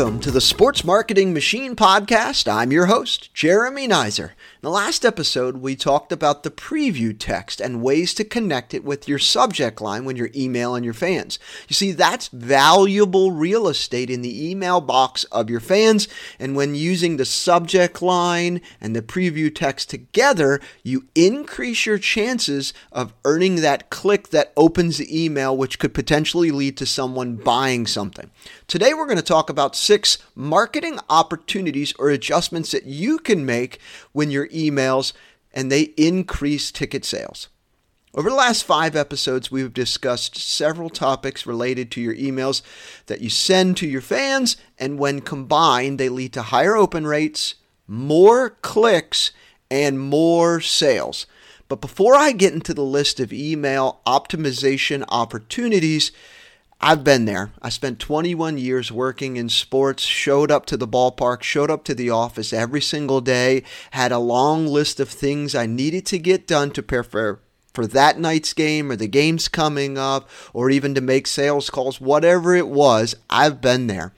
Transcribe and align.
Welcome 0.00 0.20
to 0.20 0.30
the 0.30 0.40
Sports 0.40 0.82
Marketing 0.82 1.34
Machine 1.34 1.76
Podcast. 1.76 2.50
I'm 2.50 2.72
your 2.72 2.86
host, 2.86 3.34
Jeremy 3.34 3.86
Nizer. 3.86 4.30
In 4.62 4.66
the 4.66 4.72
last 4.72 5.06
episode, 5.06 5.56
we 5.56 5.74
talked 5.74 6.12
about 6.12 6.42
the 6.42 6.50
preview 6.50 7.16
text 7.18 7.62
and 7.62 7.82
ways 7.82 8.12
to 8.12 8.24
connect 8.24 8.74
it 8.74 8.84
with 8.84 9.08
your 9.08 9.18
subject 9.18 9.80
line 9.80 10.04
when 10.04 10.16
you're 10.16 10.28
emailing 10.34 10.84
your 10.84 10.92
fans. 10.92 11.38
You 11.66 11.72
see, 11.72 11.92
that's 11.92 12.28
valuable 12.28 13.32
real 13.32 13.68
estate 13.68 14.10
in 14.10 14.20
the 14.20 14.50
email 14.50 14.82
box 14.82 15.24
of 15.24 15.48
your 15.48 15.60
fans, 15.60 16.08
and 16.38 16.54
when 16.54 16.74
using 16.74 17.16
the 17.16 17.24
subject 17.24 18.02
line 18.02 18.60
and 18.82 18.94
the 18.94 19.00
preview 19.00 19.54
text 19.54 19.88
together, 19.88 20.60
you 20.82 21.06
increase 21.14 21.86
your 21.86 21.96
chances 21.96 22.74
of 22.92 23.14
earning 23.24 23.62
that 23.62 23.88
click 23.88 24.28
that 24.28 24.52
opens 24.58 24.98
the 24.98 25.24
email, 25.24 25.56
which 25.56 25.78
could 25.78 25.94
potentially 25.94 26.50
lead 26.50 26.76
to 26.76 26.84
someone 26.84 27.36
buying 27.36 27.86
something. 27.86 28.30
Today, 28.66 28.92
we're 28.92 29.06
going 29.06 29.16
to 29.16 29.22
talk 29.22 29.48
about 29.48 29.74
six 29.74 30.18
marketing 30.34 30.98
opportunities 31.08 31.94
or 31.98 32.10
adjustments 32.10 32.72
that 32.72 32.84
you 32.84 33.18
can 33.18 33.46
make 33.46 33.78
when 34.12 34.30
you're 34.30 34.49
emails 34.50 35.12
and 35.52 35.70
they 35.70 35.82
increase 35.96 36.70
ticket 36.70 37.04
sales. 37.04 37.48
Over 38.12 38.28
the 38.28 38.36
last 38.36 38.64
five 38.64 38.96
episodes, 38.96 39.52
we've 39.52 39.72
discussed 39.72 40.36
several 40.36 40.90
topics 40.90 41.46
related 41.46 41.92
to 41.92 42.00
your 42.00 42.14
emails 42.14 42.60
that 43.06 43.20
you 43.20 43.30
send 43.30 43.76
to 43.76 43.86
your 43.86 44.00
fans, 44.00 44.56
and 44.78 44.98
when 44.98 45.20
combined, 45.20 46.00
they 46.00 46.08
lead 46.08 46.32
to 46.32 46.42
higher 46.42 46.76
open 46.76 47.06
rates, 47.06 47.54
more 47.86 48.50
clicks, 48.62 49.30
and 49.70 50.00
more 50.00 50.60
sales. 50.60 51.26
But 51.68 51.80
before 51.80 52.16
I 52.16 52.32
get 52.32 52.52
into 52.52 52.74
the 52.74 52.82
list 52.82 53.20
of 53.20 53.32
email 53.32 54.00
optimization 54.04 55.04
opportunities, 55.08 56.10
I've 56.82 57.04
been 57.04 57.26
there. 57.26 57.52
I 57.60 57.68
spent 57.68 57.98
21 57.98 58.56
years 58.56 58.90
working 58.90 59.36
in 59.36 59.50
sports, 59.50 60.02
showed 60.02 60.50
up 60.50 60.64
to 60.66 60.78
the 60.78 60.88
ballpark, 60.88 61.42
showed 61.42 61.70
up 61.70 61.84
to 61.84 61.94
the 61.94 62.08
office 62.08 62.54
every 62.54 62.80
single 62.80 63.20
day, 63.20 63.64
had 63.90 64.12
a 64.12 64.18
long 64.18 64.66
list 64.66 64.98
of 64.98 65.10
things 65.10 65.54
I 65.54 65.66
needed 65.66 66.06
to 66.06 66.18
get 66.18 66.46
done 66.46 66.70
to 66.70 66.82
prepare 66.82 67.40
for 67.74 67.86
that 67.86 68.18
night's 68.18 68.54
game 68.54 68.90
or 68.90 68.96
the 68.96 69.08
games 69.08 69.46
coming 69.46 69.98
up 69.98 70.28
or 70.54 70.70
even 70.70 70.94
to 70.94 71.02
make 71.02 71.26
sales 71.26 71.68
calls, 71.68 72.00
whatever 72.00 72.54
it 72.54 72.68
was. 72.68 73.14
I've 73.28 73.60
been 73.60 73.86
there. 73.86 74.14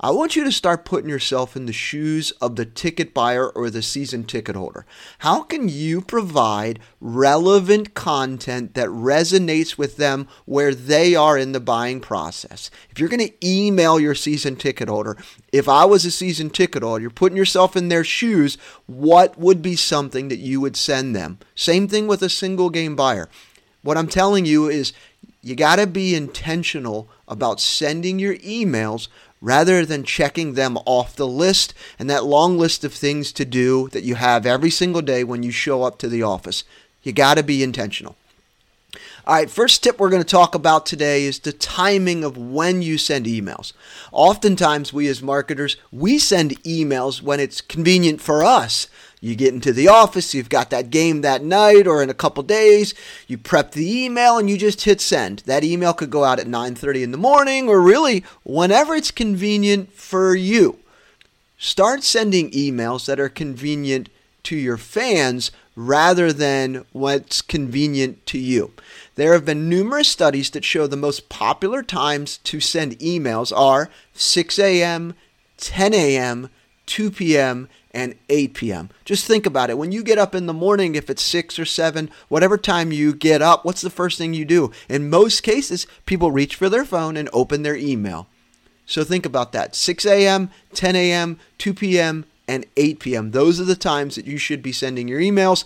I 0.00 0.10
want 0.10 0.34
you 0.34 0.42
to 0.42 0.50
start 0.50 0.84
putting 0.84 1.08
yourself 1.08 1.54
in 1.54 1.66
the 1.66 1.72
shoes 1.72 2.32
of 2.40 2.56
the 2.56 2.64
ticket 2.64 3.14
buyer 3.14 3.48
or 3.48 3.70
the 3.70 3.80
season 3.80 4.24
ticket 4.24 4.56
holder. 4.56 4.84
How 5.20 5.44
can 5.44 5.68
you 5.68 6.00
provide 6.00 6.80
relevant 7.00 7.94
content 7.94 8.74
that 8.74 8.88
resonates 8.88 9.78
with 9.78 9.96
them 9.96 10.26
where 10.46 10.74
they 10.74 11.14
are 11.14 11.38
in 11.38 11.52
the 11.52 11.60
buying 11.60 12.00
process? 12.00 12.72
If 12.90 12.98
you're 12.98 13.08
going 13.08 13.28
to 13.28 13.46
email 13.46 14.00
your 14.00 14.16
season 14.16 14.56
ticket 14.56 14.88
holder, 14.88 15.16
if 15.52 15.68
I 15.68 15.84
was 15.84 16.04
a 16.04 16.10
season 16.10 16.50
ticket 16.50 16.82
holder, 16.82 17.02
you're 17.02 17.10
putting 17.10 17.38
yourself 17.38 17.76
in 17.76 17.88
their 17.88 18.04
shoes, 18.04 18.58
what 18.86 19.38
would 19.38 19.62
be 19.62 19.76
something 19.76 20.26
that 20.26 20.38
you 20.38 20.60
would 20.60 20.76
send 20.76 21.14
them? 21.14 21.38
Same 21.54 21.86
thing 21.86 22.08
with 22.08 22.20
a 22.22 22.28
single 22.28 22.68
game 22.68 22.96
buyer. 22.96 23.28
What 23.82 23.96
I'm 23.96 24.08
telling 24.08 24.44
you 24.44 24.68
is 24.68 24.92
you 25.40 25.54
got 25.54 25.76
to 25.76 25.86
be 25.86 26.16
intentional 26.16 27.08
about 27.28 27.60
sending 27.60 28.18
your 28.18 28.36
emails 28.36 29.08
rather 29.40 29.84
than 29.84 30.04
checking 30.04 30.54
them 30.54 30.78
off 30.86 31.16
the 31.16 31.26
list 31.26 31.74
and 31.98 32.08
that 32.08 32.24
long 32.24 32.58
list 32.58 32.82
of 32.82 32.94
things 32.94 33.30
to 33.32 33.44
do 33.44 33.88
that 33.88 34.02
you 34.02 34.14
have 34.14 34.46
every 34.46 34.70
single 34.70 35.02
day 35.02 35.22
when 35.22 35.42
you 35.42 35.50
show 35.50 35.82
up 35.82 35.98
to 35.98 36.08
the 36.08 36.22
office. 36.22 36.64
You 37.02 37.12
got 37.12 37.34
to 37.34 37.42
be 37.42 37.62
intentional. 37.62 38.16
All 39.26 39.34
right, 39.34 39.50
first 39.50 39.82
tip 39.82 39.98
we're 39.98 40.10
going 40.10 40.22
to 40.22 40.28
talk 40.28 40.54
about 40.54 40.84
today 40.84 41.24
is 41.24 41.38
the 41.38 41.52
timing 41.52 42.24
of 42.24 42.36
when 42.36 42.82
you 42.82 42.98
send 42.98 43.26
emails. 43.26 43.72
Oftentimes, 44.12 44.92
we 44.92 45.08
as 45.08 45.22
marketers, 45.22 45.76
we 45.90 46.18
send 46.18 46.62
emails 46.62 47.22
when 47.22 47.40
it's 47.40 47.62
convenient 47.62 48.20
for 48.20 48.44
us. 48.44 48.86
You 49.24 49.34
get 49.34 49.54
into 49.54 49.72
the 49.72 49.88
office, 49.88 50.34
you've 50.34 50.50
got 50.50 50.68
that 50.68 50.90
game 50.90 51.22
that 51.22 51.42
night 51.42 51.86
or 51.86 52.02
in 52.02 52.10
a 52.10 52.14
couple 52.14 52.42
days, 52.42 52.92
you 53.26 53.38
prep 53.38 53.72
the 53.72 54.04
email 54.04 54.36
and 54.36 54.50
you 54.50 54.58
just 54.58 54.82
hit 54.82 55.00
send. 55.00 55.38
That 55.46 55.64
email 55.64 55.94
could 55.94 56.10
go 56.10 56.24
out 56.24 56.38
at 56.38 56.46
9:30 56.46 57.02
in 57.02 57.10
the 57.10 57.16
morning 57.16 57.66
or 57.66 57.80
really 57.80 58.22
whenever 58.42 58.94
it's 58.94 59.10
convenient 59.10 59.94
for 59.94 60.34
you. 60.34 60.76
Start 61.56 62.04
sending 62.04 62.50
emails 62.50 63.06
that 63.06 63.18
are 63.18 63.30
convenient 63.30 64.10
to 64.42 64.56
your 64.56 64.76
fans 64.76 65.50
rather 65.74 66.30
than 66.30 66.84
what's 66.92 67.40
convenient 67.40 68.26
to 68.26 68.38
you. 68.38 68.72
There 69.14 69.32
have 69.32 69.46
been 69.46 69.70
numerous 69.70 70.08
studies 70.08 70.50
that 70.50 70.66
show 70.66 70.86
the 70.86 70.98
most 70.98 71.30
popular 71.30 71.82
times 71.82 72.40
to 72.44 72.60
send 72.60 72.98
emails 72.98 73.56
are 73.56 73.88
6 74.12 74.58
a.m., 74.58 75.14
10 75.56 75.94
a.m., 75.94 76.50
2 76.84 77.10
p.m., 77.10 77.70
and 77.94 78.16
8 78.28 78.54
p.m. 78.54 78.90
Just 79.04 79.24
think 79.24 79.46
about 79.46 79.70
it. 79.70 79.78
When 79.78 79.92
you 79.92 80.02
get 80.02 80.18
up 80.18 80.34
in 80.34 80.46
the 80.46 80.52
morning, 80.52 80.96
if 80.96 81.08
it's 81.08 81.22
6 81.22 81.58
or 81.58 81.64
7, 81.64 82.10
whatever 82.28 82.58
time 82.58 82.92
you 82.92 83.14
get 83.14 83.40
up, 83.40 83.64
what's 83.64 83.80
the 83.80 83.88
first 83.88 84.18
thing 84.18 84.34
you 84.34 84.44
do? 84.44 84.72
In 84.88 85.08
most 85.08 85.42
cases, 85.42 85.86
people 86.04 86.32
reach 86.32 86.56
for 86.56 86.68
their 86.68 86.84
phone 86.84 87.16
and 87.16 87.30
open 87.32 87.62
their 87.62 87.76
email. 87.76 88.26
So 88.84 89.04
think 89.04 89.24
about 89.24 89.52
that 89.52 89.74
6 89.74 90.04
a.m., 90.04 90.50
10 90.74 90.96
a.m., 90.96 91.38
2 91.58 91.72
p.m., 91.72 92.26
and 92.46 92.66
8 92.76 93.00
p.m. 93.00 93.30
Those 93.30 93.58
are 93.58 93.64
the 93.64 93.76
times 93.76 94.16
that 94.16 94.26
you 94.26 94.36
should 94.36 94.62
be 94.62 94.72
sending 94.72 95.08
your 95.08 95.20
emails. 95.20 95.64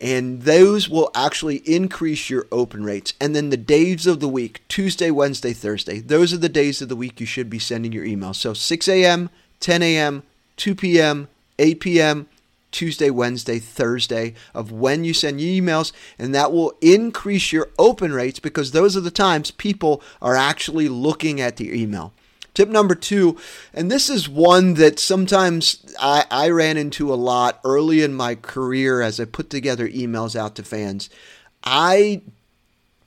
And 0.00 0.42
those 0.42 0.88
will 0.88 1.10
actually 1.14 1.58
increase 1.58 2.28
your 2.28 2.46
open 2.52 2.84
rates. 2.84 3.14
And 3.20 3.34
then 3.34 3.48
the 3.48 3.56
days 3.56 4.06
of 4.06 4.20
the 4.20 4.28
week 4.28 4.62
Tuesday, 4.68 5.10
Wednesday, 5.10 5.54
Thursday 5.54 6.00
those 6.00 6.34
are 6.34 6.38
the 6.38 6.48
days 6.48 6.82
of 6.82 6.90
the 6.90 6.96
week 6.96 7.20
you 7.20 7.26
should 7.26 7.48
be 7.48 7.58
sending 7.58 7.92
your 7.92 8.04
emails. 8.04 8.34
So 8.34 8.52
6 8.52 8.88
a.m., 8.88 9.30
10 9.60 9.82
a.m., 9.82 10.24
2 10.56 10.74
p.m., 10.74 11.28
8 11.58 11.80
p.m. 11.80 12.28
Tuesday, 12.74 13.08
Wednesday, 13.08 13.60
Thursday 13.60 14.34
of 14.52 14.72
when 14.72 15.04
you 15.04 15.14
send 15.14 15.40
your 15.40 15.62
emails, 15.62 15.92
and 16.18 16.34
that 16.34 16.52
will 16.52 16.74
increase 16.80 17.52
your 17.52 17.70
open 17.78 18.12
rates 18.12 18.40
because 18.40 18.72
those 18.72 18.96
are 18.96 19.00
the 19.00 19.12
times 19.12 19.52
people 19.52 20.02
are 20.20 20.34
actually 20.34 20.88
looking 20.88 21.40
at 21.40 21.56
the 21.56 21.80
email. 21.80 22.12
Tip 22.52 22.68
number 22.68 22.94
two, 22.94 23.36
and 23.72 23.90
this 23.90 24.08
is 24.08 24.28
one 24.28 24.74
that 24.74 25.00
sometimes 25.00 25.84
I, 25.98 26.24
I 26.30 26.48
ran 26.50 26.76
into 26.76 27.12
a 27.12 27.16
lot 27.16 27.60
early 27.64 28.02
in 28.02 28.14
my 28.14 28.36
career 28.36 29.00
as 29.00 29.18
I 29.18 29.24
put 29.24 29.50
together 29.50 29.88
emails 29.88 30.36
out 30.36 30.54
to 30.56 30.62
fans. 30.62 31.10
I 31.64 32.22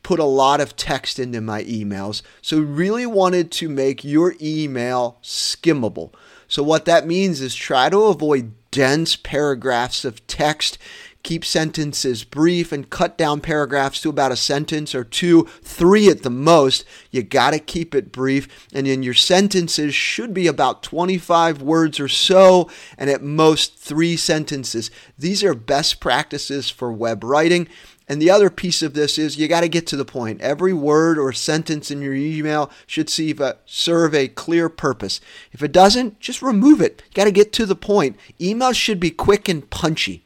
put 0.04 0.20
a 0.20 0.26
lot 0.26 0.60
of 0.60 0.76
text 0.76 1.18
into 1.18 1.40
my 1.40 1.64
emails, 1.64 2.22
so 2.42 2.60
really 2.60 3.06
wanted 3.06 3.52
to 3.52 3.70
make 3.70 4.04
your 4.04 4.36
email 4.42 5.18
skimmable. 5.24 6.14
So, 6.48 6.64
what 6.64 6.86
that 6.86 7.08
means 7.08 7.42
is 7.42 7.56
try 7.56 7.90
to 7.90 8.04
avoid 8.04 8.54
dense 8.72 9.16
paragraphs 9.16 10.06
of 10.06 10.26
text. 10.28 10.78
Keep 11.24 11.44
sentences 11.44 12.24
brief 12.24 12.72
and 12.72 12.90
cut 12.90 13.18
down 13.18 13.42
paragraphs 13.42 14.00
to 14.00 14.10
about 14.10 14.32
a 14.32 14.38
sentence 14.38 14.96
or 14.96 15.04
two, 15.04 15.44
three 15.62 16.08
at 16.08 16.24
the 16.24 16.30
most. 16.30 16.86
You 17.12 17.22
got 17.22 17.52
to 17.52 17.60
keep 17.60 17.94
it 17.94 18.14
brief. 18.14 18.68
And 18.74 18.88
then 18.88 19.04
your 19.04 19.14
sentences 19.14 19.94
should 19.94 20.34
be 20.34 20.48
about 20.48 20.84
25 20.84 21.62
words 21.62 22.00
or 22.00 22.08
so, 22.08 22.70
and 22.98 23.10
at 23.10 23.22
most 23.22 23.78
three 23.78 24.16
sentences. 24.16 24.90
These 25.18 25.44
are 25.44 25.54
best 25.54 26.00
practices 26.00 26.70
for 26.70 26.94
web 26.94 27.26
writing. 27.26 27.68
And 28.10 28.22
the 28.22 28.32
other 28.32 28.50
piece 28.50 28.82
of 28.82 28.94
this 28.94 29.18
is 29.18 29.38
you 29.38 29.48
got 29.48 29.62
to 29.62 29.70
get 29.70 29.86
to 29.88 29.98
the 29.98 30.06
point. 30.06 30.40
Every 30.42 30.72
word 30.72 31.18
or 31.18 31.34
sentence 31.34 31.92
in 31.92 32.02
your 32.02 32.14
email 32.14 32.72
should 32.86 33.12
uh, 33.42 33.54
serve 33.66 34.16
a 34.16 34.30
clear 34.30 34.70
purpose. 34.70 35.20
If 35.52 35.62
it 35.62 35.74
doesn't, 35.74 36.20
just 36.20 36.42
remove 36.42 36.82
it. 36.82 37.04
You 37.08 37.14
got 37.16 37.26
to 37.26 37.32
get 37.32 37.52
to 37.54 37.66
the 37.66 37.76
point. 37.76 38.18
Emails 38.40 38.76
should 38.76 39.00
be 39.00 39.12
quick 39.12 39.50
and 39.50 39.70
punchy. 39.70 40.24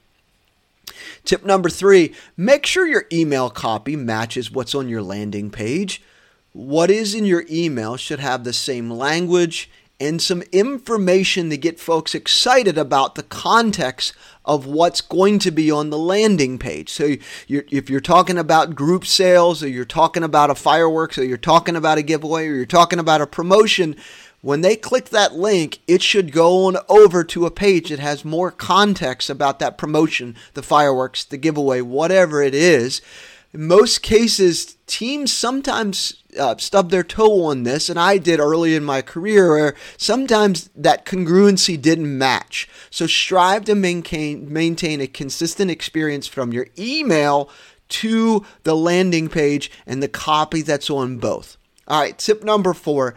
Tip 1.23 1.43
number 1.43 1.69
three 1.69 2.13
make 2.37 2.65
sure 2.65 2.85
your 2.85 3.05
email 3.11 3.49
copy 3.49 3.95
matches 3.95 4.51
what's 4.51 4.75
on 4.75 4.89
your 4.89 5.01
landing 5.01 5.49
page. 5.49 6.01
What 6.53 6.91
is 6.91 7.15
in 7.15 7.25
your 7.25 7.45
email 7.49 7.95
should 7.95 8.19
have 8.19 8.43
the 8.43 8.53
same 8.53 8.91
language 8.91 9.69
and 10.01 10.19
some 10.19 10.41
information 10.51 11.51
to 11.51 11.57
get 11.57 11.79
folks 11.79 12.15
excited 12.15 12.75
about 12.75 13.13
the 13.13 13.21
context 13.21 14.13
of 14.43 14.65
what's 14.65 14.99
going 14.99 15.37
to 15.37 15.51
be 15.51 15.69
on 15.69 15.91
the 15.91 15.97
landing 15.97 16.57
page. 16.57 16.89
So 16.89 17.17
you're, 17.47 17.65
if 17.69 17.87
you're 17.87 18.01
talking 18.01 18.39
about 18.39 18.73
group 18.73 19.05
sales 19.05 19.61
or 19.61 19.67
you're 19.67 19.85
talking 19.85 20.23
about 20.23 20.49
a 20.49 20.55
fireworks 20.55 21.19
or 21.19 21.23
you're 21.23 21.37
talking 21.37 21.75
about 21.75 21.99
a 21.99 22.01
giveaway 22.01 22.47
or 22.47 22.55
you're 22.55 22.65
talking 22.65 22.97
about 22.97 23.21
a 23.21 23.27
promotion, 23.27 23.95
when 24.41 24.61
they 24.61 24.75
click 24.75 25.09
that 25.09 25.35
link, 25.35 25.81
it 25.87 26.01
should 26.01 26.31
go 26.31 26.65
on 26.65 26.77
over 26.89 27.23
to 27.23 27.45
a 27.45 27.51
page 27.51 27.89
that 27.89 27.99
has 27.99 28.25
more 28.25 28.49
context 28.49 29.29
about 29.29 29.59
that 29.59 29.77
promotion, 29.77 30.35
the 30.55 30.63
fireworks, 30.63 31.23
the 31.23 31.37
giveaway, 31.37 31.79
whatever 31.81 32.41
it 32.41 32.55
is. 32.55 33.03
In 33.53 33.67
most 33.67 34.01
cases, 34.01 34.77
teams 34.87 35.31
sometimes 35.31 36.23
uh, 36.39 36.55
stub 36.57 36.89
their 36.89 37.03
toe 37.03 37.43
on 37.45 37.63
this, 37.63 37.89
and 37.89 37.99
I 37.99 38.17
did 38.17 38.39
early 38.39 38.75
in 38.75 38.83
my 38.83 39.01
career, 39.01 39.49
where 39.51 39.75
sometimes 39.97 40.69
that 40.75 41.05
congruency 41.05 41.81
didn't 41.81 42.17
match. 42.17 42.69
So 42.89 43.07
strive 43.07 43.65
to 43.65 43.75
maintain 43.75 44.51
maintain 44.51 45.01
a 45.01 45.07
consistent 45.07 45.69
experience 45.69 46.27
from 46.27 46.53
your 46.53 46.67
email 46.77 47.49
to 47.89 48.45
the 48.63 48.75
landing 48.75 49.27
page 49.27 49.69
and 49.85 50.01
the 50.01 50.07
copy 50.07 50.61
that's 50.61 50.89
on 50.89 51.17
both. 51.17 51.57
All 51.87 51.99
right, 51.99 52.17
tip 52.17 52.43
number 52.43 52.73
four 52.73 53.15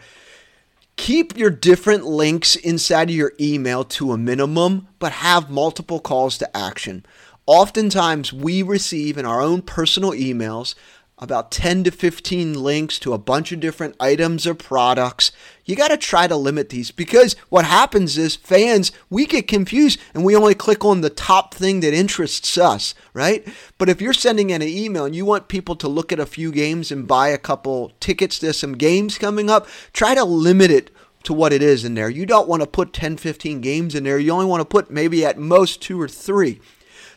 Keep 0.97 1.37
your 1.37 1.49
different 1.49 2.05
links 2.05 2.55
inside 2.55 3.09
of 3.09 3.15
your 3.15 3.33
email 3.39 3.83
to 3.83 4.13
a 4.13 4.17
minimum, 4.17 4.87
but 4.97 5.11
have 5.11 5.49
multiple 5.49 5.99
calls 5.99 6.37
to 6.37 6.57
action. 6.57 7.05
Oftentimes, 7.47 8.33
we 8.33 8.63
receive 8.63 9.19
in 9.19 9.25
our 9.25 9.39
own 9.39 9.61
personal 9.61 10.11
emails 10.11 10.73
about 11.19 11.51
10 11.51 11.83
to 11.85 11.91
15 11.91 12.61
links 12.61 12.97
to 12.99 13.13
a 13.13 13.19
bunch 13.19 13.51
of 13.51 13.59
different 13.59 13.95
items 13.99 14.47
or 14.47 14.55
products. 14.55 15.31
You 15.63 15.75
got 15.75 15.89
to 15.89 15.97
try 15.97 16.25
to 16.27 16.35
limit 16.35 16.69
these 16.69 16.89
because 16.89 17.35
what 17.49 17.63
happens 17.63 18.17
is 18.17 18.35
fans, 18.35 18.91
we 19.11 19.27
get 19.27 19.47
confused 19.47 19.99
and 20.13 20.25
we 20.25 20.35
only 20.35 20.55
click 20.55 20.83
on 20.83 21.01
the 21.01 21.09
top 21.11 21.53
thing 21.53 21.81
that 21.81 21.93
interests 21.93 22.57
us, 22.57 22.95
right? 23.13 23.47
But 23.77 23.89
if 23.89 24.01
you're 24.01 24.11
sending 24.11 24.49
in 24.49 24.63
an 24.63 24.67
email 24.67 25.05
and 25.05 25.15
you 25.15 25.23
want 25.23 25.47
people 25.47 25.75
to 25.77 25.87
look 25.87 26.11
at 26.11 26.19
a 26.19 26.25
few 26.25 26.51
games 26.51 26.91
and 26.91 27.07
buy 27.07 27.29
a 27.29 27.37
couple 27.37 27.91
tickets 27.99 28.39
to 28.39 28.53
some 28.53 28.73
games 28.73 29.19
coming 29.19 29.51
up, 29.51 29.67
try 29.93 30.15
to 30.15 30.25
limit 30.25 30.71
it 30.71 30.89
to 31.23 31.33
what 31.33 31.53
it 31.53 31.61
is 31.61 31.85
in 31.85 31.93
there. 31.93 32.09
You 32.09 32.25
don't 32.25 32.47
want 32.47 32.61
to 32.61 32.67
put 32.67 32.91
10, 32.91 33.17
15 33.17 33.61
games 33.61 33.95
in 33.95 34.03
there. 34.03 34.19
You 34.19 34.31
only 34.31 34.45
want 34.45 34.61
to 34.61 34.65
put 34.65 34.91
maybe 34.91 35.25
at 35.25 35.37
most 35.37 35.81
two 35.81 36.01
or 36.01 36.07
three. 36.07 36.59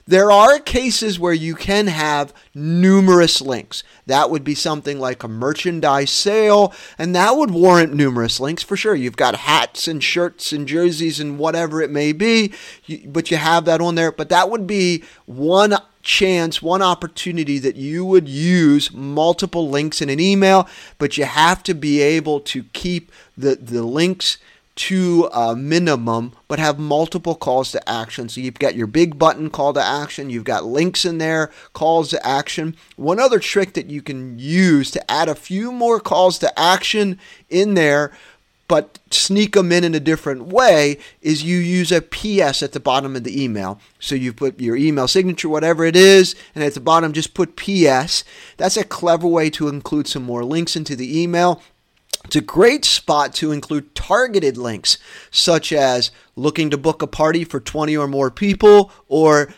There 0.08 0.32
are 0.32 0.58
cases 0.58 1.20
where 1.20 1.34
you 1.34 1.54
can 1.54 1.86
have 1.86 2.32
numerous 2.54 3.42
links. 3.42 3.82
That 4.06 4.30
would 4.30 4.42
be 4.42 4.54
something 4.54 4.98
like 4.98 5.22
a 5.22 5.28
merchandise 5.28 6.10
sale, 6.10 6.72
and 6.96 7.14
that 7.14 7.36
would 7.36 7.50
warrant 7.50 7.92
numerous 7.92 8.40
links 8.40 8.62
for 8.62 8.74
sure. 8.74 8.94
You've 8.94 9.18
got 9.18 9.36
hats 9.36 9.86
and 9.86 10.02
shirts 10.02 10.50
and 10.50 10.66
jerseys 10.66 11.20
and 11.20 11.38
whatever 11.38 11.82
it 11.82 11.90
may 11.90 12.12
be, 12.12 12.54
but 13.04 13.30
you 13.30 13.36
have 13.36 13.66
that 13.66 13.82
on 13.82 13.96
there. 13.96 14.10
But 14.10 14.30
that 14.30 14.48
would 14.48 14.66
be 14.66 15.04
one 15.26 15.76
chance, 16.00 16.62
one 16.62 16.80
opportunity 16.80 17.58
that 17.58 17.76
you 17.76 18.02
would 18.02 18.30
use 18.30 18.90
multiple 18.90 19.68
links 19.68 20.00
in 20.00 20.08
an 20.08 20.20
email, 20.20 20.66
but 20.96 21.18
you 21.18 21.26
have 21.26 21.62
to 21.64 21.74
be 21.74 22.00
able 22.00 22.40
to 22.40 22.62
keep 22.72 23.12
the, 23.36 23.56
the 23.56 23.82
links 23.82 24.38
to 24.78 25.28
a 25.32 25.56
minimum, 25.56 26.32
but 26.46 26.60
have 26.60 26.78
multiple 26.78 27.34
calls 27.34 27.72
to 27.72 27.88
action. 27.88 28.28
So 28.28 28.40
you've 28.40 28.60
got 28.60 28.76
your 28.76 28.86
big 28.86 29.18
button 29.18 29.50
call 29.50 29.72
to 29.72 29.82
action, 29.82 30.30
you've 30.30 30.44
got 30.44 30.64
links 30.64 31.04
in 31.04 31.18
there, 31.18 31.50
calls 31.72 32.10
to 32.10 32.24
action. 32.24 32.76
One 32.94 33.18
other 33.18 33.40
trick 33.40 33.72
that 33.72 33.90
you 33.90 34.02
can 34.02 34.38
use 34.38 34.92
to 34.92 35.10
add 35.10 35.28
a 35.28 35.34
few 35.34 35.72
more 35.72 35.98
calls 35.98 36.38
to 36.38 36.58
action 36.58 37.18
in 37.50 37.74
there, 37.74 38.12
but 38.68 39.00
sneak 39.10 39.54
them 39.54 39.72
in 39.72 39.82
in 39.82 39.96
a 39.96 40.00
different 40.00 40.42
way, 40.42 40.98
is 41.22 41.42
you 41.42 41.56
use 41.58 41.90
a 41.90 42.00
PS 42.00 42.62
at 42.62 42.70
the 42.70 42.78
bottom 42.78 43.16
of 43.16 43.24
the 43.24 43.42
email. 43.42 43.80
So 43.98 44.14
you 44.14 44.32
put 44.32 44.60
your 44.60 44.76
email 44.76 45.08
signature, 45.08 45.48
whatever 45.48 45.86
it 45.86 45.96
is, 45.96 46.36
and 46.54 46.62
at 46.62 46.74
the 46.74 46.80
bottom 46.80 47.12
just 47.12 47.34
put 47.34 47.56
PS. 47.56 48.22
That's 48.58 48.76
a 48.76 48.84
clever 48.84 49.26
way 49.26 49.50
to 49.50 49.66
include 49.66 50.06
some 50.06 50.22
more 50.22 50.44
links 50.44 50.76
into 50.76 50.94
the 50.94 51.20
email 51.20 51.62
it's 52.24 52.36
a 52.36 52.40
great 52.40 52.84
spot 52.84 53.34
to 53.34 53.52
include 53.52 53.94
targeted 53.94 54.56
links, 54.56 54.98
such 55.30 55.72
as 55.72 56.10
looking 56.36 56.70
to 56.70 56.76
book 56.76 57.02
a 57.02 57.06
party 57.06 57.44
for 57.44 57.60
20 57.60 57.96
or 57.96 58.06
more 58.06 58.30
people, 58.30 58.90
or 59.06 59.52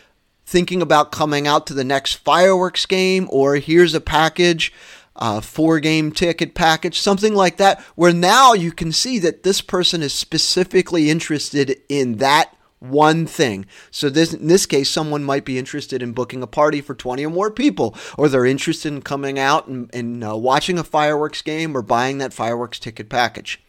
thinking 0.45 0.81
about 0.81 1.11
coming 1.11 1.47
out 1.47 1.67
to 1.67 1.73
the 1.73 1.83
next 1.83 2.15
fireworks 2.15 2.85
game, 2.85 3.27
or 3.31 3.55
here's 3.55 3.93
a 3.93 4.01
package, 4.01 4.73
a 5.15 5.41
four 5.41 5.79
game 5.79 6.11
ticket 6.11 6.53
package, 6.55 6.99
something 6.99 7.33
like 7.33 7.57
that, 7.57 7.81
where 7.95 8.13
now 8.13 8.53
you 8.53 8.71
can 8.71 8.91
see 8.91 9.19
that 9.19 9.43
this 9.43 9.61
person 9.61 10.01
is 10.01 10.13
specifically 10.13 11.09
interested 11.09 11.81
in 11.89 12.17
that 12.17 12.55
one 12.81 13.27
thing. 13.27 13.65
So 13.91 14.09
this 14.09 14.33
in 14.33 14.47
this 14.47 14.65
case, 14.65 14.89
someone 14.89 15.23
might 15.23 15.45
be 15.45 15.57
interested 15.57 16.01
in 16.01 16.13
booking 16.13 16.43
a 16.43 16.47
party 16.47 16.81
for 16.81 16.95
20 16.95 17.25
or 17.25 17.29
more 17.29 17.51
people, 17.51 17.95
or 18.17 18.27
they're 18.27 18.45
interested 18.45 18.91
in 18.91 19.01
coming 19.01 19.39
out 19.39 19.67
and, 19.67 19.89
and 19.93 20.23
uh, 20.23 20.35
watching 20.35 20.77
a 20.77 20.83
fireworks 20.83 21.41
game 21.41 21.77
or 21.77 21.81
buying 21.81 22.17
that 22.17 22.33
fireworks 22.33 22.79
ticket 22.79 23.07
package. 23.07 23.61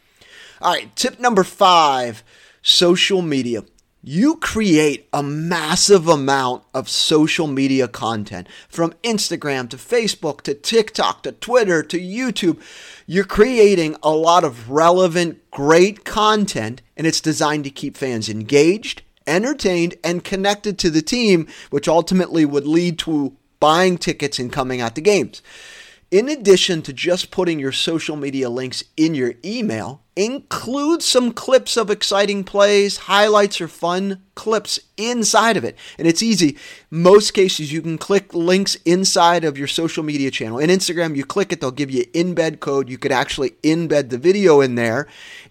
All 0.61 0.73
right, 0.73 0.93
tip 0.95 1.19
number 1.19 1.43
five 1.43 2.23
social 2.61 3.21
media. 3.21 3.63
You 4.05 4.35
create 4.35 5.07
a 5.13 5.23
massive 5.23 6.09
amount 6.09 6.63
of 6.73 6.89
social 6.89 7.47
media 7.47 7.87
content 7.87 8.49
from 8.67 8.93
Instagram 9.01 9.69
to 9.69 9.77
Facebook 9.77 10.41
to 10.41 10.53
TikTok 10.53 11.23
to 11.23 11.31
Twitter 11.31 11.81
to 11.83 11.97
YouTube. 11.97 12.59
You're 13.07 13.23
creating 13.23 13.95
a 14.03 14.09
lot 14.09 14.43
of 14.43 14.69
relevant, 14.69 15.49
great 15.51 16.03
content, 16.03 16.81
and 16.97 17.07
it's 17.07 17.21
designed 17.21 17.63
to 17.63 17.69
keep 17.69 17.95
fans 17.95 18.27
engaged, 18.27 19.02
entertained, 19.27 19.95
and 20.03 20.23
connected 20.23 20.77
to 20.79 20.89
the 20.89 21.01
team, 21.01 21.47
which 21.69 21.87
ultimately 21.87 22.45
would 22.45 22.67
lead 22.67 22.99
to 22.99 23.35
buying 23.59 23.97
tickets 23.97 24.39
and 24.39 24.51
coming 24.51 24.81
out 24.81 24.95
to 24.95 25.01
games. 25.01 25.41
In 26.13 26.29
addition 26.29 26.83
to 26.83 26.93
just 26.93 27.31
putting 27.31 27.57
your 27.57 27.71
social 27.71 28.15
media 28.15 28.47
links 28.47 28.83
in 28.95 29.15
your 29.15 29.33
email, 29.43 30.03
include 30.15 31.01
some 31.01 31.33
clips 31.33 31.75
of 31.75 31.89
exciting 31.89 32.43
plays, 32.43 32.97
highlights, 32.97 33.59
or 33.59 33.67
fun 33.67 34.21
clips 34.35 34.79
inside 34.95 35.57
of 35.57 35.63
it. 35.63 35.75
And 35.97 36.07
it's 36.07 36.21
easy. 36.21 36.55
Most 36.91 37.31
cases, 37.31 37.73
you 37.73 37.81
can 37.81 37.97
click 37.97 38.31
links 38.31 38.75
inside 38.85 39.43
of 39.43 39.57
your 39.57 39.65
social 39.65 40.03
media 40.03 40.29
channel. 40.29 40.59
In 40.59 40.69
Instagram, 40.69 41.15
you 41.15 41.25
click 41.25 41.51
it, 41.51 41.61
they'll 41.61 41.71
give 41.71 41.89
you 41.89 42.05
embed 42.13 42.59
code. 42.59 42.89
You 42.89 42.99
could 42.99 43.11
actually 43.11 43.49
embed 43.63 44.11
the 44.11 44.19
video 44.19 44.61
in 44.61 44.75
there 44.75 45.07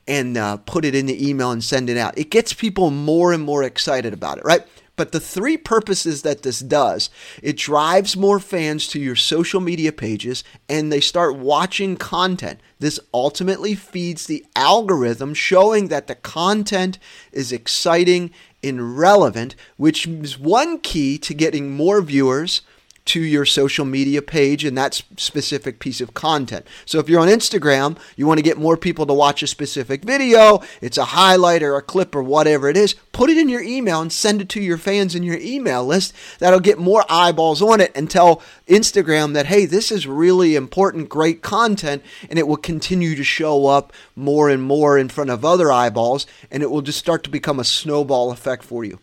and 0.06 0.36
uh, 0.36 0.58
put 0.58 0.84
it 0.84 0.94
in 0.94 1.06
the 1.06 1.28
email 1.28 1.50
and 1.50 1.64
send 1.64 1.90
it 1.90 1.96
out. 1.96 2.16
It 2.16 2.30
gets 2.30 2.52
people 2.52 2.92
more 2.92 3.32
and 3.32 3.42
more 3.42 3.64
excited 3.64 4.12
about 4.12 4.38
it, 4.38 4.44
right? 4.44 4.64
But 4.94 5.12
the 5.12 5.20
three 5.20 5.56
purposes 5.56 6.22
that 6.22 6.42
this 6.42 6.60
does, 6.60 7.08
it 7.42 7.56
drives 7.56 8.16
more 8.16 8.38
fans 8.38 8.86
to 8.88 9.00
your 9.00 9.16
social 9.16 9.60
media 9.60 9.90
pages 9.90 10.44
and 10.68 10.92
they 10.92 11.00
start 11.00 11.36
watching 11.36 11.96
content. 11.96 12.60
This 12.78 13.00
ultimately 13.14 13.74
feeds 13.74 14.26
the 14.26 14.44
algorithm 14.54 15.32
showing 15.32 15.88
that 15.88 16.08
the 16.08 16.14
content 16.14 16.98
is 17.32 17.52
exciting 17.52 18.32
and 18.62 18.98
relevant, 18.98 19.56
which 19.76 20.06
is 20.06 20.38
one 20.38 20.78
key 20.78 21.16
to 21.18 21.34
getting 21.34 21.74
more 21.74 22.02
viewers 22.02 22.60
to 23.04 23.20
your 23.20 23.44
social 23.44 23.84
media 23.84 24.22
page 24.22 24.64
and 24.64 24.78
that 24.78 25.02
specific 25.16 25.78
piece 25.80 26.00
of 26.00 26.14
content. 26.14 26.66
So 26.86 26.98
if 26.98 27.08
you're 27.08 27.20
on 27.20 27.28
Instagram, 27.28 27.98
you 28.16 28.26
want 28.26 28.38
to 28.38 28.44
get 28.44 28.58
more 28.58 28.76
people 28.76 29.06
to 29.06 29.14
watch 29.14 29.42
a 29.42 29.46
specific 29.46 30.04
video, 30.04 30.62
it's 30.80 30.98
a 30.98 31.06
highlight 31.06 31.62
or 31.62 31.76
a 31.76 31.82
clip 31.82 32.14
or 32.14 32.22
whatever 32.22 32.68
it 32.68 32.76
is, 32.76 32.94
put 33.12 33.28
it 33.28 33.36
in 33.36 33.48
your 33.48 33.62
email 33.62 34.00
and 34.00 34.12
send 34.12 34.40
it 34.40 34.48
to 34.50 34.60
your 34.60 34.78
fans 34.78 35.14
in 35.14 35.22
your 35.24 35.38
email 35.38 35.84
list. 35.84 36.14
That'll 36.38 36.60
get 36.60 36.78
more 36.78 37.04
eyeballs 37.08 37.60
on 37.60 37.80
it 37.80 37.90
and 37.94 38.08
tell 38.08 38.40
Instagram 38.68 39.34
that, 39.34 39.46
hey, 39.46 39.66
this 39.66 39.90
is 39.90 40.06
really 40.06 40.54
important, 40.54 41.08
great 41.08 41.42
content, 41.42 42.02
and 42.30 42.38
it 42.38 42.46
will 42.46 42.56
continue 42.56 43.16
to 43.16 43.24
show 43.24 43.66
up 43.66 43.92
more 44.14 44.48
and 44.48 44.62
more 44.62 44.96
in 44.96 45.08
front 45.08 45.30
of 45.30 45.44
other 45.44 45.72
eyeballs, 45.72 46.26
and 46.50 46.62
it 46.62 46.70
will 46.70 46.82
just 46.82 46.98
start 46.98 47.24
to 47.24 47.30
become 47.30 47.58
a 47.58 47.64
snowball 47.64 48.30
effect 48.30 48.62
for 48.62 48.84
you. 48.84 49.00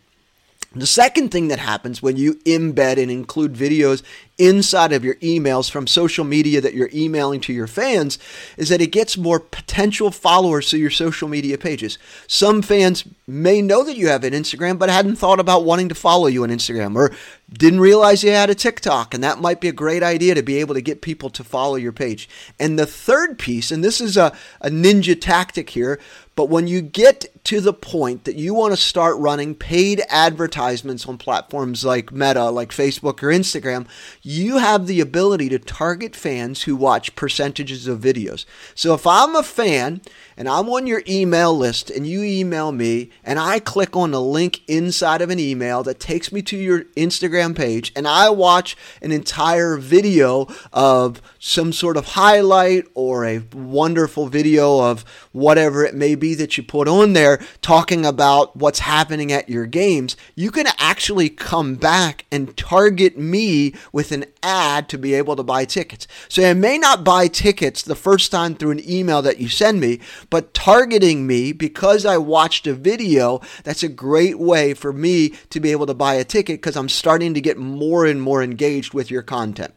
The 0.72 0.86
second 0.86 1.30
thing 1.30 1.48
that 1.48 1.58
happens 1.58 2.00
when 2.00 2.16
you 2.16 2.34
embed 2.46 2.96
and 3.02 3.10
include 3.10 3.54
videos 3.54 4.04
inside 4.38 4.92
of 4.92 5.04
your 5.04 5.16
emails 5.16 5.68
from 5.68 5.88
social 5.88 6.24
media 6.24 6.60
that 6.60 6.74
you're 6.74 6.90
emailing 6.94 7.40
to 7.40 7.52
your 7.52 7.66
fans 7.66 8.20
is 8.56 8.68
that 8.68 8.80
it 8.80 8.92
gets 8.92 9.18
more 9.18 9.40
potential 9.40 10.12
followers 10.12 10.70
to 10.70 10.78
your 10.78 10.88
social 10.88 11.28
media 11.28 11.58
pages. 11.58 11.98
Some 12.28 12.62
fans 12.62 13.04
may 13.26 13.60
know 13.60 13.82
that 13.82 13.96
you 13.96 14.06
have 14.08 14.22
an 14.22 14.32
Instagram, 14.32 14.78
but 14.78 14.88
hadn't 14.88 15.16
thought 15.16 15.40
about 15.40 15.64
wanting 15.64 15.88
to 15.88 15.94
follow 15.96 16.28
you 16.28 16.44
on 16.44 16.50
Instagram 16.50 16.94
or 16.94 17.10
didn't 17.52 17.80
realize 17.80 18.22
you 18.22 18.30
had 18.30 18.48
a 18.48 18.54
TikTok, 18.54 19.12
and 19.12 19.24
that 19.24 19.40
might 19.40 19.60
be 19.60 19.68
a 19.68 19.72
great 19.72 20.04
idea 20.04 20.36
to 20.36 20.42
be 20.42 20.58
able 20.58 20.74
to 20.74 20.80
get 20.80 21.02
people 21.02 21.30
to 21.30 21.42
follow 21.42 21.74
your 21.74 21.92
page. 21.92 22.28
And 22.60 22.78
the 22.78 22.86
third 22.86 23.40
piece, 23.40 23.72
and 23.72 23.82
this 23.82 24.00
is 24.00 24.16
a, 24.16 24.32
a 24.60 24.70
ninja 24.70 25.20
tactic 25.20 25.70
here, 25.70 25.98
but 26.40 26.48
when 26.48 26.66
you 26.66 26.80
get 26.80 27.26
to 27.44 27.60
the 27.60 27.74
point 27.74 28.24
that 28.24 28.36
you 28.36 28.54
want 28.54 28.72
to 28.72 28.76
start 28.76 29.18
running 29.18 29.54
paid 29.54 30.00
advertisements 30.08 31.04
on 31.06 31.18
platforms 31.18 31.84
like 31.84 32.12
Meta, 32.12 32.48
like 32.48 32.70
Facebook 32.70 33.22
or 33.22 33.28
Instagram, 33.28 33.86
you 34.22 34.56
have 34.56 34.86
the 34.86 35.00
ability 35.00 35.50
to 35.50 35.58
target 35.58 36.16
fans 36.16 36.62
who 36.62 36.76
watch 36.76 37.14
percentages 37.14 37.86
of 37.86 38.00
videos. 38.00 38.46
So 38.74 38.94
if 38.94 39.06
I'm 39.06 39.36
a 39.36 39.42
fan 39.42 40.00
and 40.36 40.48
I'm 40.48 40.70
on 40.70 40.86
your 40.86 41.02
email 41.06 41.54
list 41.54 41.90
and 41.90 42.06
you 42.06 42.22
email 42.22 42.72
me 42.72 43.10
and 43.22 43.38
I 43.38 43.58
click 43.58 43.94
on 43.94 44.14
a 44.14 44.20
link 44.20 44.62
inside 44.66 45.20
of 45.20 45.28
an 45.28 45.38
email 45.38 45.82
that 45.82 46.00
takes 46.00 46.32
me 46.32 46.40
to 46.42 46.56
your 46.56 46.84
Instagram 46.96 47.54
page 47.54 47.92
and 47.94 48.08
I 48.08 48.30
watch 48.30 48.76
an 49.02 49.12
entire 49.12 49.76
video 49.76 50.46
of 50.72 51.20
some 51.38 51.72
sort 51.72 51.96
of 51.96 52.06
highlight 52.06 52.86
or 52.94 53.26
a 53.26 53.42
wonderful 53.52 54.28
video 54.28 54.80
of 54.80 55.04
whatever 55.32 55.84
it 55.84 55.94
may 55.94 56.14
be 56.14 56.29
that 56.34 56.56
you 56.56 56.62
put 56.62 56.88
on 56.88 57.12
there 57.12 57.40
talking 57.62 58.04
about 58.04 58.56
what's 58.56 58.80
happening 58.80 59.32
at 59.32 59.48
your 59.48 59.66
games, 59.66 60.16
you 60.34 60.50
can 60.50 60.66
actually 60.78 61.28
come 61.28 61.74
back 61.74 62.24
and 62.30 62.56
target 62.56 63.18
me 63.18 63.74
with 63.92 64.12
an 64.12 64.24
ad 64.42 64.88
to 64.88 64.98
be 64.98 65.14
able 65.14 65.36
to 65.36 65.42
buy 65.42 65.64
tickets. 65.64 66.06
So 66.28 66.48
I 66.48 66.54
may 66.54 66.78
not 66.78 67.04
buy 67.04 67.28
tickets 67.28 67.82
the 67.82 67.94
first 67.94 68.30
time 68.30 68.54
through 68.54 68.72
an 68.72 68.90
email 68.90 69.22
that 69.22 69.38
you 69.38 69.48
send 69.48 69.80
me, 69.80 70.00
but 70.28 70.54
targeting 70.54 71.26
me 71.26 71.52
because 71.52 72.04
I 72.04 72.18
watched 72.18 72.66
a 72.66 72.74
video, 72.74 73.40
that's 73.64 73.82
a 73.82 73.88
great 73.88 74.38
way 74.38 74.74
for 74.74 74.92
me 74.92 75.30
to 75.50 75.60
be 75.60 75.72
able 75.72 75.86
to 75.86 75.94
buy 75.94 76.14
a 76.14 76.24
ticket 76.24 76.60
because 76.60 76.76
I'm 76.76 76.88
starting 76.88 77.34
to 77.34 77.40
get 77.40 77.58
more 77.58 78.06
and 78.06 78.20
more 78.20 78.42
engaged 78.42 78.94
with 78.94 79.10
your 79.10 79.22
content. 79.22 79.74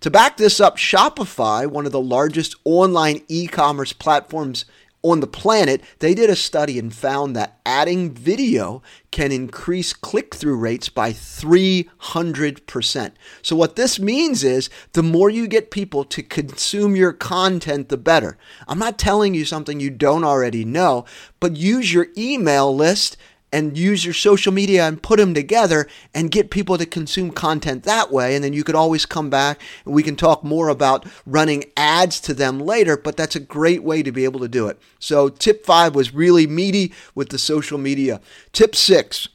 To 0.00 0.10
back 0.10 0.36
this 0.36 0.60
up, 0.60 0.76
Shopify, 0.76 1.66
one 1.66 1.86
of 1.86 1.92
the 1.92 2.00
largest 2.00 2.56
online 2.64 3.22
e 3.26 3.46
commerce 3.46 3.94
platforms 3.94 4.66
on 5.04 5.20
the 5.20 5.26
planet, 5.26 5.82
they 5.98 6.14
did 6.14 6.30
a 6.30 6.36
study 6.36 6.78
and 6.78 6.92
found 6.92 7.36
that 7.36 7.60
adding 7.66 8.10
video 8.10 8.82
can 9.10 9.30
increase 9.30 9.92
click 9.92 10.34
through 10.34 10.56
rates 10.56 10.88
by 10.88 11.12
300%. 11.12 13.12
So, 13.42 13.54
what 13.54 13.76
this 13.76 14.00
means 14.00 14.42
is 14.42 14.70
the 14.94 15.02
more 15.02 15.28
you 15.28 15.46
get 15.46 15.70
people 15.70 16.04
to 16.04 16.22
consume 16.22 16.96
your 16.96 17.12
content, 17.12 17.90
the 17.90 17.98
better. 17.98 18.38
I'm 18.66 18.78
not 18.78 18.98
telling 18.98 19.34
you 19.34 19.44
something 19.44 19.78
you 19.78 19.90
don't 19.90 20.24
already 20.24 20.64
know, 20.64 21.04
but 21.38 21.56
use 21.56 21.92
your 21.92 22.06
email 22.16 22.74
list 22.74 23.18
and 23.54 23.78
use 23.78 24.04
your 24.04 24.12
social 24.12 24.52
media 24.52 24.84
and 24.84 25.00
put 25.00 25.20
them 25.20 25.32
together 25.32 25.86
and 26.12 26.32
get 26.32 26.50
people 26.50 26.76
to 26.76 26.84
consume 26.84 27.30
content 27.30 27.84
that 27.84 28.10
way. 28.10 28.34
And 28.34 28.42
then 28.42 28.52
you 28.52 28.64
could 28.64 28.74
always 28.74 29.06
come 29.06 29.30
back 29.30 29.60
and 29.84 29.94
we 29.94 30.02
can 30.02 30.16
talk 30.16 30.42
more 30.42 30.68
about 30.68 31.06
running 31.24 31.64
ads 31.76 32.18
to 32.22 32.34
them 32.34 32.58
later, 32.58 32.96
but 32.96 33.16
that's 33.16 33.36
a 33.36 33.40
great 33.40 33.84
way 33.84 34.02
to 34.02 34.10
be 34.10 34.24
able 34.24 34.40
to 34.40 34.48
do 34.48 34.66
it. 34.66 34.80
So, 34.98 35.28
tip 35.28 35.64
five 35.64 35.94
was 35.94 36.12
really 36.12 36.48
meaty 36.48 36.92
with 37.14 37.28
the 37.28 37.38
social 37.38 37.78
media. 37.78 38.20
Tip 38.52 38.74
six 38.74 39.28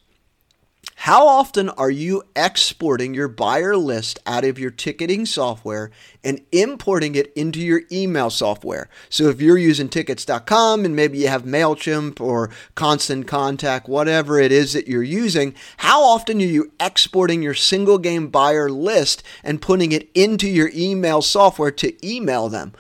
how 1.04 1.30
often 1.30 1.70
are 1.70 1.90
you 1.90 2.24
exporting 2.36 3.14
your 3.14 3.30
buyer 3.30 3.78
list 3.78 4.20
out 4.26 4.44
of 4.44 4.60
your 4.60 4.70
ticketing 4.70 5.26
software 5.26 5.92
and 6.26 6.42
importing 6.52 7.16
it 7.16 7.32
into 7.38 7.62
your 7.62 7.84
email 7.90 8.30
software? 8.30 8.90
So 9.08 9.30
if 9.30 9.40
you're 9.40 9.58
using 9.58 9.88
tickets.com 9.88 10.84
and 10.84 10.98
maybe 10.98 11.20
you 11.20 11.30
have 11.30 11.44
MailChimp 11.44 12.20
or 12.20 12.50
Constant 12.76 13.28
Contact, 13.28 13.88
whatever 13.88 14.42
it 14.42 14.52
is 14.52 14.74
that 14.74 14.90
you're 14.90 15.02
using, 15.02 15.56
how 15.78 16.04
often 16.04 16.42
are 16.42 16.44
you 16.44 16.74
exporting 16.82 17.42
your 17.42 17.54
single 17.54 17.98
game 17.98 18.28
buyer 18.28 18.70
list 18.70 19.24
and 19.42 19.62
putting 19.62 19.94
it 19.94 20.10
into 20.14 20.50
your 20.50 20.70
email 20.76 21.22
software 21.22 21.72
to 21.72 21.96
email 22.06 22.50
them? 22.50 22.74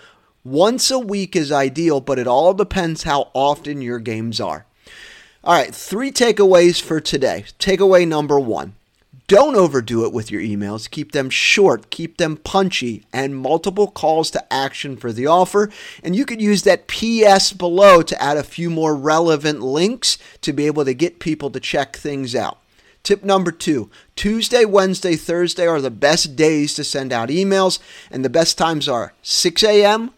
Once 0.43 0.91
a 0.91 0.99
week 0.99 1.37
is 1.37 1.53
ideal, 1.53 2.01
but 2.01 2.19
it 2.19 2.27
all 2.27 2.53
depends 2.53 3.03
how 3.03 3.31
often 3.33 3.81
your 3.81 3.99
games 3.99 4.41
are. 4.41 4.65
All 5.41 5.53
right, 5.53 5.73
three 5.73 6.11
takeaways 6.11 6.81
for 6.81 6.99
today. 6.99 7.45
Takeaway 7.59 8.07
number 8.07 8.39
one 8.39 8.75
don't 9.29 9.55
overdo 9.55 10.05
it 10.05 10.11
with 10.11 10.31
your 10.31 10.41
emails. 10.41 10.89
Keep 10.89 11.11
them 11.11 11.29
short, 11.29 11.91
keep 11.91 12.17
them 12.17 12.35
punchy, 12.35 13.05
and 13.13 13.37
multiple 13.37 13.87
calls 13.87 14.31
to 14.31 14.53
action 14.53 14.97
for 14.97 15.13
the 15.13 15.27
offer. 15.27 15.69
And 16.03 16.15
you 16.15 16.25
could 16.25 16.41
use 16.41 16.63
that 16.63 16.87
PS 16.87 17.53
below 17.53 18.01
to 18.01 18.21
add 18.21 18.37
a 18.37 18.43
few 18.43 18.71
more 18.71 18.95
relevant 18.95 19.61
links 19.61 20.17
to 20.41 20.51
be 20.51 20.65
able 20.65 20.83
to 20.83 20.95
get 20.95 21.19
people 21.19 21.51
to 21.51 21.59
check 21.59 21.95
things 21.95 22.35
out. 22.35 22.57
Tip 23.03 23.23
number 23.23 23.51
two 23.51 23.91
Tuesday, 24.15 24.65
Wednesday, 24.65 25.15
Thursday 25.15 25.67
are 25.67 25.79
the 25.79 25.91
best 25.91 26.35
days 26.35 26.73
to 26.73 26.83
send 26.83 27.13
out 27.13 27.29
emails, 27.29 27.77
and 28.09 28.25
the 28.25 28.29
best 28.29 28.57
times 28.57 28.89
are 28.89 29.13
6 29.21 29.63
a.m., 29.63 30.11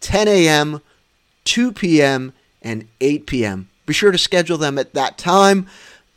10 0.00 0.28
a.m., 0.28 0.82
2 1.44 1.72
p.m., 1.72 2.34
and 2.60 2.86
8 3.00 3.26
p.m. 3.26 3.70
Be 3.92 3.94
sure 3.94 4.10
to 4.10 4.16
schedule 4.16 4.56
them 4.56 4.78
at 4.78 4.94
that 4.94 5.18
time. 5.18 5.66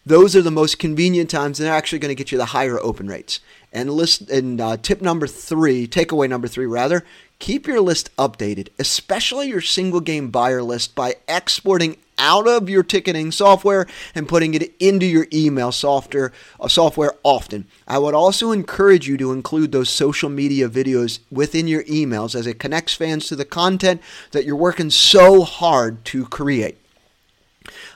Those 0.05 0.33
are 0.33 0.41
the 0.41 0.49
most 0.49 0.79
convenient 0.79 1.29
times, 1.29 1.59
and 1.59 1.67
they're 1.67 1.75
actually 1.75 1.99
going 1.99 2.07
to 2.07 2.15
get 2.15 2.31
you 2.31 2.37
the 2.37 2.45
higher 2.45 2.79
open 2.79 3.09
rates. 3.09 3.41
And 3.73 3.91
list 3.91 4.29
and 4.29 4.61
uh, 4.61 4.77
tip 4.77 5.01
number 5.01 5.27
three, 5.27 5.85
takeaway 5.85 6.29
number 6.29 6.47
three 6.47 6.67
rather, 6.67 7.03
keep 7.37 7.67
your 7.67 7.81
list 7.81 8.15
updated, 8.15 8.69
especially 8.79 9.49
your 9.49 9.59
single 9.59 9.99
game 9.99 10.29
buyer 10.29 10.63
list, 10.63 10.95
by 10.95 11.15
exporting 11.27 11.97
out 12.17 12.47
of 12.47 12.69
your 12.69 12.81
ticketing 12.81 13.29
software 13.33 13.87
and 14.15 14.29
putting 14.29 14.53
it 14.53 14.73
into 14.79 15.05
your 15.05 15.27
email 15.33 15.73
software 15.73 16.31
uh, 16.61 16.69
software 16.69 17.11
often. 17.23 17.67
I 17.89 17.97
would 17.97 18.13
also 18.15 18.53
encourage 18.53 19.05
you 19.05 19.17
to 19.17 19.33
include 19.33 19.73
those 19.73 19.89
social 19.89 20.29
media 20.29 20.69
videos 20.69 21.19
within 21.29 21.67
your 21.67 21.83
emails 21.83 22.35
as 22.35 22.47
it 22.47 22.57
connects 22.57 22.93
fans 22.93 23.27
to 23.27 23.35
the 23.35 23.43
content 23.43 24.01
that 24.31 24.45
you're 24.45 24.55
working 24.55 24.89
so 24.91 25.43
hard 25.43 26.05
to 26.05 26.23
create. 26.27 26.77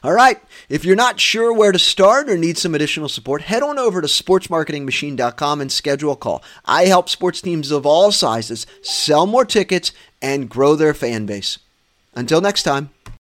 All 0.03 0.13
right, 0.13 0.41
if 0.69 0.85
you're 0.85 0.95
not 0.95 1.19
sure 1.19 1.53
where 1.53 1.71
to 1.71 1.79
start 1.79 2.29
or 2.29 2.37
need 2.37 2.57
some 2.57 2.75
additional 2.75 3.09
support, 3.09 3.41
head 3.43 3.63
on 3.63 3.79
over 3.79 4.01
to 4.01 4.07
sportsmarketingmachine.com 4.07 5.61
and 5.61 5.71
schedule 5.71 6.13
a 6.13 6.15
call. 6.15 6.43
I 6.65 6.85
help 6.85 7.09
sports 7.09 7.41
teams 7.41 7.71
of 7.71 7.85
all 7.85 8.11
sizes 8.11 8.65
sell 8.81 9.25
more 9.25 9.45
tickets 9.45 9.91
and 10.21 10.49
grow 10.49 10.75
their 10.75 10.93
fan 10.93 11.25
base. 11.25 11.59
Until 12.15 12.41
next 12.41 12.63
time. 12.63 12.89